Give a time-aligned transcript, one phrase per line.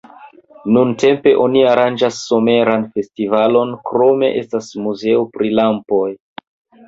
[0.75, 6.09] Nuntempe oni aranĝas someran festivalon, krome estas muzeo pri lampoj.